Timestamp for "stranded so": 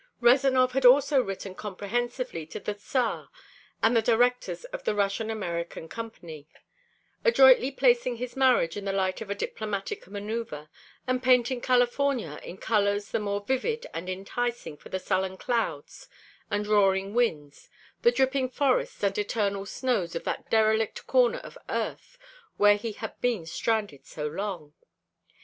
23.45-24.25